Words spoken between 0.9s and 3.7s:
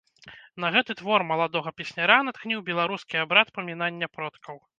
твор маладога песняра натхніў беларускі абрад